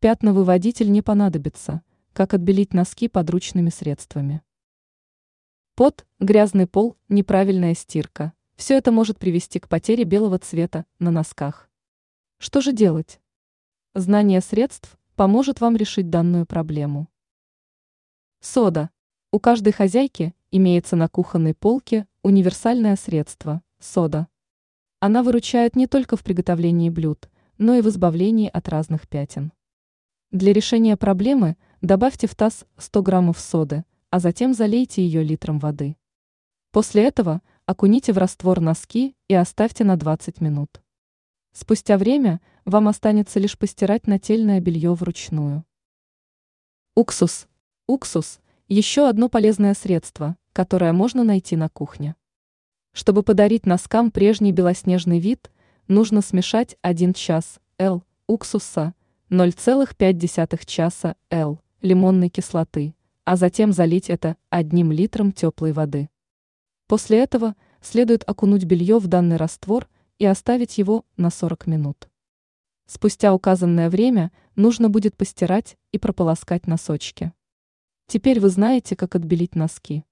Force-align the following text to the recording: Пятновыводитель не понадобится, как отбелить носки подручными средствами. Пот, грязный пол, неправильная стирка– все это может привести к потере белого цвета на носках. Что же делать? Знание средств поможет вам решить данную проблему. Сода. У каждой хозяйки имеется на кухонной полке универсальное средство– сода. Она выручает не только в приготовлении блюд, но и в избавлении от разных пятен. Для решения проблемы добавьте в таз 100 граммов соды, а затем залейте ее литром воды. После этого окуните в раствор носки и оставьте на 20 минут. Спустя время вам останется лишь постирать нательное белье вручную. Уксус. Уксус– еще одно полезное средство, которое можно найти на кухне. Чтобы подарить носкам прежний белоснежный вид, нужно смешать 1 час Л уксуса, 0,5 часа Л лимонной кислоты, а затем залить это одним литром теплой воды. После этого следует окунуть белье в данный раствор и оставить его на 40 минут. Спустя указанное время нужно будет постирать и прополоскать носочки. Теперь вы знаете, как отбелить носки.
Пятновыводитель 0.00 0.92
не 0.92 1.02
понадобится, 1.02 1.82
как 2.12 2.32
отбелить 2.32 2.72
носки 2.72 3.08
подручными 3.08 3.68
средствами. 3.68 4.42
Пот, 5.74 6.06
грязный 6.20 6.68
пол, 6.68 6.96
неправильная 7.08 7.74
стирка– 7.74 8.32
все 8.54 8.78
это 8.78 8.92
может 8.92 9.18
привести 9.18 9.58
к 9.58 9.68
потере 9.68 10.04
белого 10.04 10.38
цвета 10.38 10.86
на 11.00 11.10
носках. 11.10 11.68
Что 12.38 12.60
же 12.60 12.72
делать? 12.72 13.20
Знание 13.92 14.40
средств 14.40 14.96
поможет 15.16 15.60
вам 15.60 15.74
решить 15.74 16.10
данную 16.10 16.46
проблему. 16.46 17.08
Сода. 18.38 18.90
У 19.32 19.40
каждой 19.40 19.72
хозяйки 19.72 20.32
имеется 20.52 20.94
на 20.94 21.08
кухонной 21.08 21.54
полке 21.54 22.06
универсальное 22.22 22.94
средство– 22.94 23.62
сода. 23.80 24.28
Она 25.00 25.24
выручает 25.24 25.74
не 25.74 25.88
только 25.88 26.16
в 26.16 26.22
приготовлении 26.22 26.88
блюд, 26.88 27.28
но 27.58 27.74
и 27.74 27.80
в 27.80 27.88
избавлении 27.88 28.48
от 28.48 28.68
разных 28.68 29.08
пятен. 29.08 29.52
Для 30.30 30.52
решения 30.52 30.94
проблемы 30.98 31.56
добавьте 31.80 32.26
в 32.26 32.34
таз 32.34 32.66
100 32.76 33.02
граммов 33.02 33.40
соды, 33.40 33.86
а 34.10 34.18
затем 34.20 34.52
залейте 34.52 35.02
ее 35.02 35.22
литром 35.22 35.58
воды. 35.58 35.96
После 36.70 37.04
этого 37.04 37.40
окуните 37.64 38.12
в 38.12 38.18
раствор 38.18 38.60
носки 38.60 39.16
и 39.28 39.32
оставьте 39.34 39.84
на 39.84 39.96
20 39.96 40.42
минут. 40.42 40.82
Спустя 41.52 41.96
время 41.96 42.42
вам 42.66 42.88
останется 42.88 43.40
лишь 43.40 43.56
постирать 43.56 44.06
нательное 44.06 44.60
белье 44.60 44.92
вручную. 44.92 45.64
Уксус. 46.94 47.48
Уксус– 47.86 48.40
еще 48.68 49.08
одно 49.08 49.30
полезное 49.30 49.72
средство, 49.72 50.36
которое 50.52 50.92
можно 50.92 51.24
найти 51.24 51.56
на 51.56 51.70
кухне. 51.70 52.16
Чтобы 52.92 53.22
подарить 53.22 53.64
носкам 53.64 54.10
прежний 54.10 54.52
белоснежный 54.52 55.20
вид, 55.20 55.50
нужно 55.86 56.20
смешать 56.20 56.76
1 56.82 57.14
час 57.14 57.60
Л 57.78 58.04
уксуса, 58.26 58.92
0,5 59.30 60.64
часа 60.64 61.14
Л 61.28 61.60
лимонной 61.82 62.30
кислоты, 62.30 62.94
а 63.26 63.36
затем 63.36 63.72
залить 63.72 64.08
это 64.08 64.38
одним 64.48 64.90
литром 64.90 65.32
теплой 65.32 65.72
воды. 65.72 66.08
После 66.86 67.18
этого 67.18 67.54
следует 67.82 68.24
окунуть 68.26 68.64
белье 68.64 68.98
в 68.98 69.06
данный 69.06 69.36
раствор 69.36 69.86
и 70.18 70.24
оставить 70.24 70.78
его 70.78 71.04
на 71.18 71.28
40 71.28 71.66
минут. 71.66 72.08
Спустя 72.86 73.34
указанное 73.34 73.90
время 73.90 74.32
нужно 74.56 74.88
будет 74.88 75.14
постирать 75.14 75.76
и 75.92 75.98
прополоскать 75.98 76.66
носочки. 76.66 77.34
Теперь 78.06 78.40
вы 78.40 78.48
знаете, 78.48 78.96
как 78.96 79.14
отбелить 79.14 79.54
носки. 79.54 80.06